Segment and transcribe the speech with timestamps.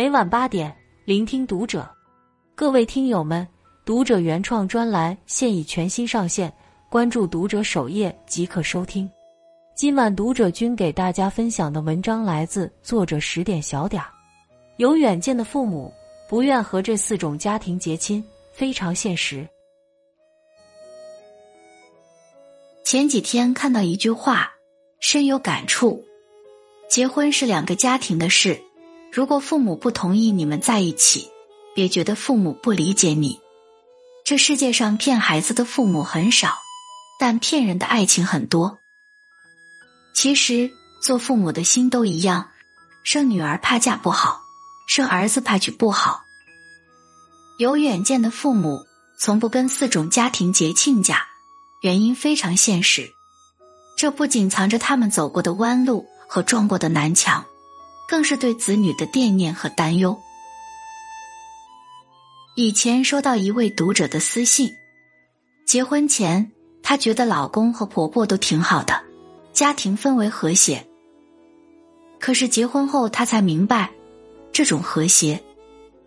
[0.00, 1.86] 每晚八点，聆听读者。
[2.54, 3.46] 各位听友们，
[3.84, 6.50] 读者原创专栏现已全新上线，
[6.88, 9.06] 关注读者首页即可收听。
[9.76, 14.08] 今晚读者君给大家分享的文章来自作者十点小点儿。
[14.78, 15.92] 有远见的父母
[16.30, 18.24] 不愿和这四种家庭结亲，
[18.54, 19.46] 非常现实。
[22.84, 24.50] 前几天看到一句话，
[24.98, 26.02] 深有感触：
[26.88, 28.58] 结婚是两个家庭的事，
[29.12, 31.28] 如果父母不同意你们在一起，
[31.74, 33.40] 别觉得父母不理解你。
[34.24, 36.58] 这世界上骗孩子的父母很少，
[37.18, 38.78] 但骗人的爱情很多。
[40.14, 40.70] 其实
[41.02, 42.50] 做父母的心都一样，
[43.02, 44.40] 生女儿怕嫁不好，
[44.86, 46.22] 生儿子怕娶不好。
[47.58, 48.86] 有远见的父母
[49.18, 51.26] 从不跟四种家庭结亲家。
[51.82, 53.10] 原因非常现实，
[53.96, 57.42] 这不仅藏着他们走过的弯路和撞过的南墙，
[58.10, 60.20] 更是对子女的惦念和担忧。
[62.56, 64.74] 以前收到一位读者的私信，
[65.64, 66.50] 结婚前
[66.82, 69.00] 她觉得老公和婆婆都挺好的，
[69.52, 70.84] 家庭氛围和谐。
[72.18, 73.92] 可是结婚后，她才明白，
[74.50, 75.40] 这种和谐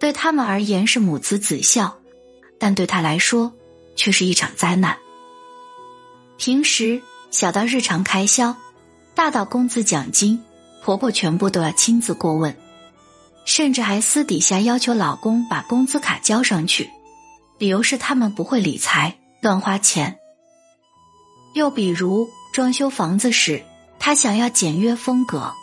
[0.00, 1.96] 对他们而言是母慈子孝，
[2.58, 3.52] 但对她来说
[3.94, 4.98] 却是一场灾难。
[6.38, 8.56] 平时小到日常开销，
[9.14, 10.42] 大到工资奖金，
[10.84, 12.54] 婆婆全部都要亲自过问，
[13.46, 16.90] 甚至还私底下要求老公把工资卡交上去，
[17.56, 20.18] 理由是他们不会理财，乱花钱。
[21.54, 23.64] 又比如装修房子时，
[23.98, 25.54] 她想要简约风格，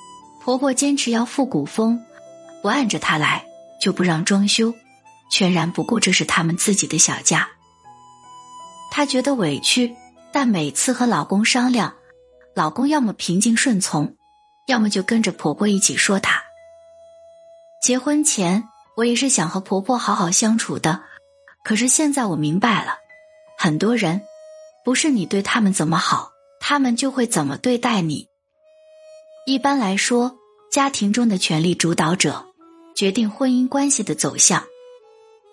[0.41, 2.01] 婆婆坚持要复古风，
[2.63, 3.45] 不按着她来
[3.79, 4.73] 就不让装修，
[5.29, 7.47] 全然不顾这是他们自己的小家。
[8.89, 9.95] 她觉得委屈。
[10.33, 11.93] 但每次和老公商量，
[12.55, 14.15] 老公要么平静顺从，
[14.71, 16.41] 要么就跟着婆婆一起说她。
[17.83, 18.63] 结婚前
[18.95, 21.03] 我也是想和婆婆好好相处的，
[21.63, 22.95] 可是现在我明白了，
[23.57, 24.21] 很多人
[24.85, 28.29] 不是你对他们怎么好，他们就会怎么对待你。
[29.45, 30.37] 一般来说，
[30.71, 32.45] 家庭中的权力主导者
[32.95, 34.63] 决定婚姻关系的走向，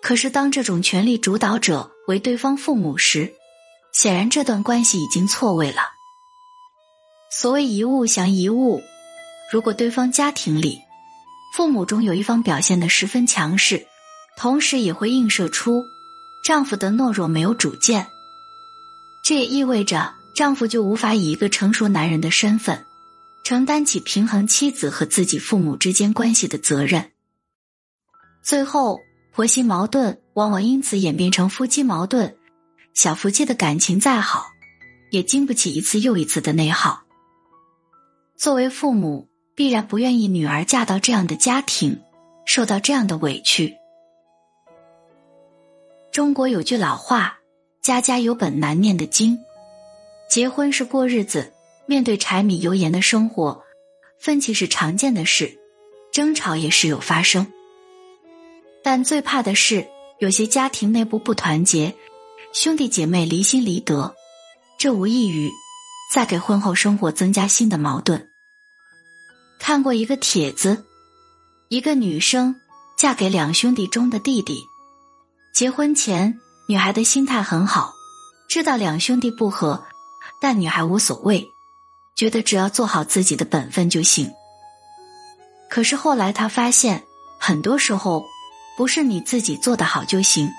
[0.01, 3.33] 可是当这种权力主导者为对方父母时，
[3.91, 5.81] 显然，这段关系已经错位了。
[7.31, 8.81] 所谓一物降一物，
[9.51, 10.79] 如果对方家庭里
[11.55, 13.87] 父母中有一方表现的十分强势，
[14.37, 15.83] 同时也会映射出
[16.43, 18.07] 丈夫的懦弱、没有主见。
[19.23, 22.85] 这也意味着丈夫就无法以一个成熟男人的身份
[23.43, 27.11] 承担起平衡妻子和自己父母之间关系的责任。
[28.43, 28.99] 最后，
[29.33, 32.35] 婆媳矛盾往往因此演变成夫妻矛盾。
[32.93, 34.45] 小夫妻的感情再好，
[35.09, 37.03] 也经不起一次又一次的内耗。
[38.35, 39.28] 作为父母，
[39.59, 41.99] 必然不愿意女儿嫁到这样的家庭，
[42.45, 43.75] 受到这样的委屈。
[46.13, 47.39] 中国有句老话
[47.83, 49.37] ：“家家有本难念的经。”
[50.31, 51.51] 结婚是过日子，
[51.87, 53.61] 面对柴米油盐的生活，
[54.17, 55.59] 分歧是常见的事，
[56.13, 57.51] 争吵也时有发生。
[58.81, 61.95] 但最怕的是，有些家庭内部不团结。
[62.53, 64.15] 兄弟姐妹离心离德，
[64.77, 65.51] 这无异于
[66.13, 68.28] 在给婚后生活增加新的矛盾。
[69.59, 70.85] 看过一个帖子，
[71.67, 72.55] 一个女生
[72.97, 74.63] 嫁给两兄弟中的弟弟。
[75.53, 77.93] 结婚前，女孩的心态很好，
[78.49, 79.83] 知道两兄弟不和，
[80.41, 81.45] 但女孩无所谓，
[82.15, 84.31] 觉得只要做好自己的本分就行。
[85.69, 87.03] 可是后来她发现，
[87.39, 88.25] 很多时候
[88.77, 90.49] 不是你自己做得好就行，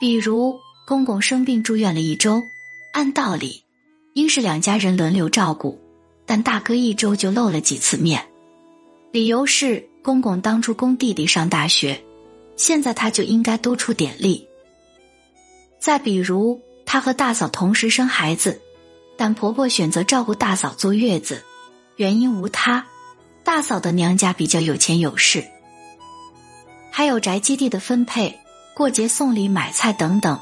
[0.00, 0.58] 比如。
[0.86, 2.42] 公公生病住院了一周，
[2.94, 3.62] 按道理
[4.14, 5.78] 应是两家人轮流照顾，
[6.24, 8.27] 但大哥一周就露了几次面，
[9.10, 12.04] 理由是公公当初供弟弟上大学，
[12.56, 14.46] 现在他就应该多出点力。
[15.78, 18.60] 再比如，他和大嫂同时生孩子，
[19.16, 21.42] 但婆婆选择照顾大嫂坐月子，
[21.96, 22.86] 原因无他，
[23.44, 25.42] 大嫂的娘家比较有钱有势。
[26.90, 28.38] 还有宅基地的分配、
[28.74, 30.38] 过节送礼、买菜等等。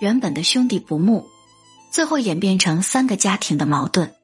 [0.00, 1.26] 原本的兄弟不睦，
[1.90, 4.14] 最后演变成三个家庭的矛盾。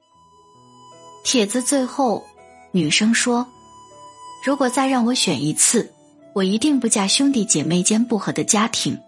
[1.24, 2.24] 帖子最后，
[2.70, 3.48] 女生说
[4.44, 5.90] ：“如果再让我选一次，
[6.34, 9.00] 我一定不嫁兄弟姐妹间不和的家庭。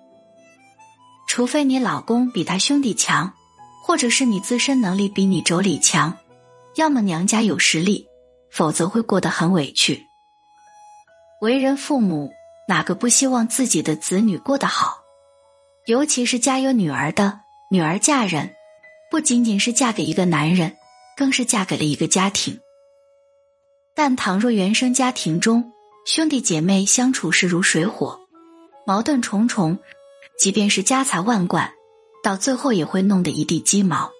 [1.28, 3.30] 除非你老公比他兄弟强，
[3.84, 6.16] 或者是你自身能力比你妯娌强，
[6.76, 8.06] 要么娘家有实力，
[8.50, 10.06] 否则会过得很委屈。
[11.42, 12.32] 为人父母，
[12.66, 15.02] 哪个不希望自己的子女过得好？”
[15.84, 17.40] 尤其是家有女儿的
[17.70, 18.54] 女儿嫁人，
[19.10, 20.74] 不仅仅是嫁给一个男人，
[21.14, 22.58] 更是嫁给了一个家庭。
[23.96, 25.72] 但倘若原生家庭中
[26.04, 28.20] 兄弟姐妹相处是如水火，
[28.86, 29.78] 矛盾重重，
[30.38, 31.72] 即便是家财万贯，
[32.22, 34.12] 到最后也会弄得一地鸡毛。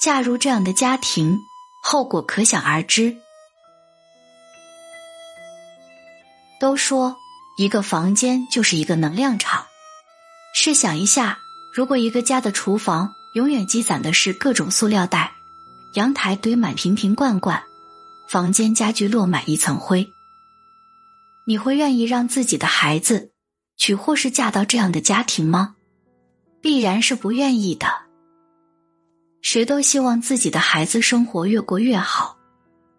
[0.00, 1.36] 嫁入这样的家庭，
[1.82, 3.16] 后果可想而知。
[6.60, 7.16] 都说
[7.58, 9.66] 一个房间就是一个能量场，
[10.54, 11.40] 试想一下，
[11.74, 15.32] 如果一个家的厨房永远积攒的是各种塑料袋，
[15.94, 17.62] 阳台堆满瓶瓶罐罐，
[18.28, 20.08] 房间家具落满一层灰，
[21.46, 23.32] 你会愿意让自己的孩子
[23.76, 25.76] 娶或是嫁到这样的家庭吗？
[26.60, 27.86] 必然是不愿意的。
[29.42, 32.36] 谁都希望自己的孩子生活越过越好，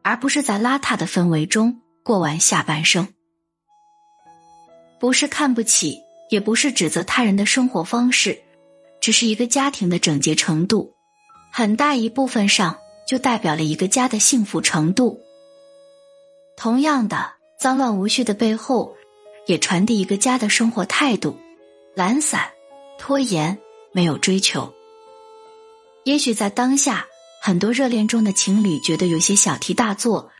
[0.01, 3.09] 而不是在邋遢的氛围中过完下半生。
[4.97, 5.99] 不是看不起，
[6.29, 8.41] 也不是指责他人的生活方式，
[9.01, 10.93] 只是一个家庭的整洁程度，
[11.51, 12.77] 很大一部分上
[13.07, 15.21] 就代表了一个家的幸福程度。
[16.57, 18.95] 同样的，脏乱无序的背后，
[19.45, 21.37] 也传递一个家的生活态度：
[21.95, 22.51] 懒散、
[22.99, 23.57] 拖延、
[23.93, 24.73] 没有追求。
[26.03, 27.05] 也许在当下，
[27.41, 30.31] 很多热恋中的情侣觉得有些小题大做，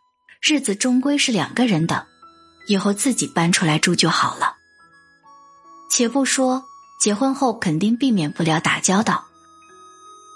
[0.42, 2.08] 日子终归是两个人的。
[2.68, 4.58] 以后自己搬出来住就好了。
[5.90, 6.66] 且不说
[7.02, 9.26] 结婚后肯定避免不了打交道，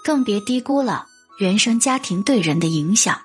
[0.02, 1.06] 更别低估了
[1.38, 3.20] 原生家庭对人的影响。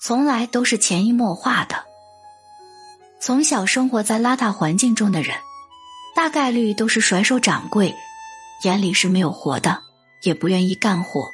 [0.00, 1.84] 从来都是潜移默化的。
[3.20, 5.34] 从小生活在邋遢环境中的人，
[6.14, 7.94] 大概率都是甩手掌柜，
[8.64, 9.82] 眼里是没有活的，
[10.22, 11.32] 也不愿意干活。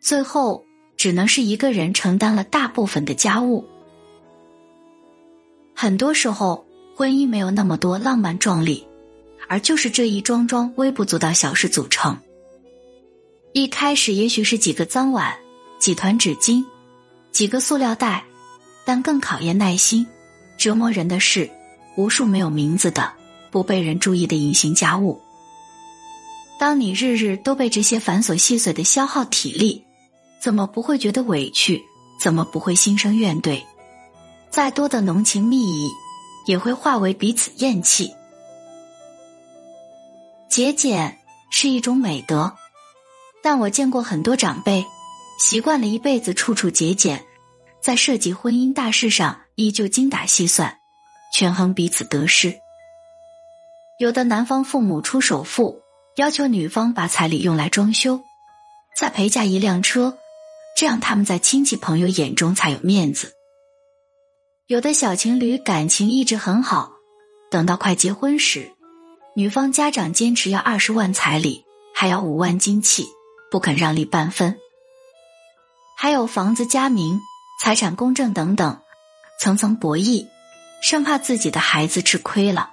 [0.00, 0.64] 最后
[0.96, 3.64] 只能是一个人承担了大部分的家务。
[5.76, 6.66] 很多时候，
[6.96, 8.84] 婚姻没有那么多浪漫壮丽，
[9.48, 12.18] 而就是这一桩桩微不足道小事组成。
[13.52, 15.36] 一开始也许是几个脏碗、
[15.78, 16.64] 几团纸巾、
[17.32, 18.24] 几个塑料袋，
[18.84, 20.06] 但更考验耐心、
[20.58, 21.50] 折磨人的是
[21.96, 23.12] 无数没有名字的、
[23.50, 25.20] 不被人注意的隐形家务。
[26.58, 29.84] 当你日日都被这些繁琐细碎的消耗体力，
[30.40, 31.82] 怎么不会觉得委屈？
[32.20, 33.62] 怎么不会心生怨怼？
[34.50, 35.88] 再多的浓情蜜意，
[36.46, 38.12] 也会化为彼此厌弃。
[40.48, 41.18] 节俭
[41.50, 42.52] 是一种美德，
[43.50, 44.84] 但我见过很多长辈
[45.38, 47.24] 习惯了一辈子处处节俭，
[47.80, 50.76] 在涉及婚姻大事上依旧精打细算，
[51.32, 52.54] 权衡彼此得失。
[53.98, 55.80] 有的男方父母出首付，
[56.16, 58.20] 要求女方把彩礼用来装修，
[58.94, 60.18] 再陪嫁一辆车，
[60.76, 63.32] 这样他们在亲戚朋友眼中才有面子。
[64.66, 66.92] 有的小情侣感情一直很好，
[67.50, 68.70] 等到快结婚时，
[69.34, 71.64] 女方家长坚持要二十万彩礼，
[71.94, 73.06] 还要五万金器，
[73.50, 74.58] 不肯让利半分。
[75.96, 77.20] 还有房子加名、
[77.60, 78.80] 财产公证等等，
[79.40, 80.26] 层层博弈，
[80.82, 82.70] 生怕自己的孩子吃亏了。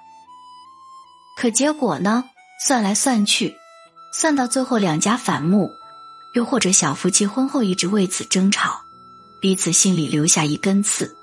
[1.37, 2.23] 可结果呢？
[2.65, 3.53] 算来算去，
[4.13, 5.69] 算到最后两家反目，
[6.35, 8.79] 又或者小夫妻婚后一直为此争吵，
[9.41, 11.13] 彼此心里留下一根刺。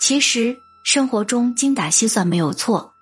[0.00, 2.94] 其实生活中精打细算没有错，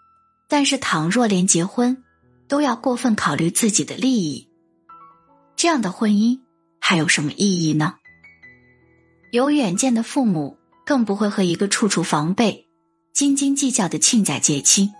[0.46, 2.04] 但是倘若连结婚
[2.48, 4.49] 都要过分考虑自己的利益，
[5.62, 6.40] 这样的婚姻
[6.80, 7.96] 还有什么意义呢？
[9.30, 12.66] 有远见的父母更不会和一个处处防备、
[13.12, 14.90] 斤斤计较的亲家结亲。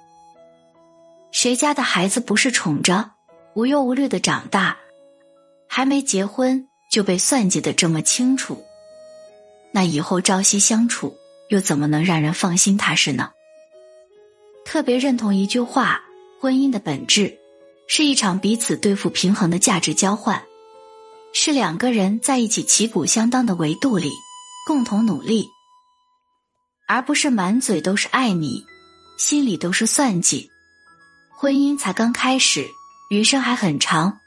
[1.33, 3.13] 谁家的孩子不是宠着、
[3.55, 4.77] 无忧无虑的长大，
[5.67, 8.63] 还没结婚就被算计的这么清楚？
[9.73, 11.17] 那以后朝夕相处。
[11.49, 13.31] 又怎么能让人放心踏实呢？
[14.67, 16.03] 特别认同一句话：
[16.39, 17.39] 婚姻的本质
[17.89, 20.45] 是一场彼此对付平衡的价值交换，
[21.33, 24.11] 是两个人在一起旗鼓相当的维度里
[24.67, 25.49] 共同努力，
[26.89, 28.65] 而不是满嘴都是爱你，
[29.17, 30.51] 心里都是算计。
[31.31, 32.69] 婚姻才刚开始，
[33.11, 34.19] 余生还很长，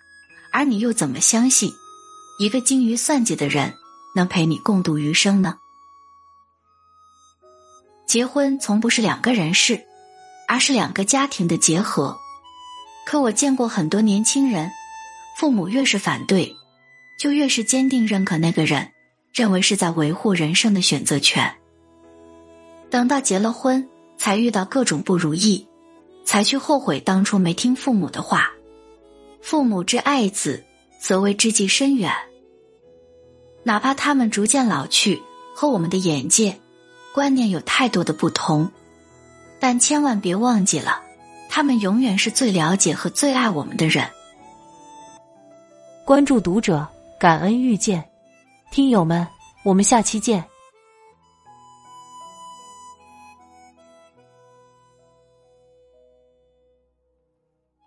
[0.51, 1.72] 而你又怎么相信
[2.39, 3.74] 一个精于算计的人
[4.15, 5.57] 能陪你共度余生呢？
[8.07, 9.86] 结婚从不是两个人事，
[10.48, 12.17] 而是两个家庭的结合。
[13.05, 14.72] 可我见过很多年轻人，
[15.38, 16.55] 父母越是反对，
[17.23, 18.91] 就越是坚定认可那个人，
[19.33, 21.55] 认为是在维护人生的选择权。
[22.89, 23.87] 等到结了婚，
[24.17, 25.65] 才遇到各种不如意，
[26.25, 28.51] 才去后悔当初没听父母的话。
[29.41, 30.65] 父母之爱子，
[30.99, 32.11] 则为之计深远。
[33.63, 35.21] 哪怕他们逐渐老去，
[35.55, 36.59] 和我们的眼界。
[37.13, 38.69] 观念有太多的不同，
[39.61, 41.01] 但千万别忘记了，
[41.47, 44.09] 他们永远是最了解和最爱我们的人。
[46.03, 46.85] 关注读者，
[47.23, 48.03] 感恩遇见，
[48.69, 49.25] 听友们，
[49.63, 50.43] 我们下期见。